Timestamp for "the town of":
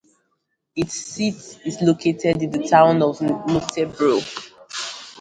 2.49-3.19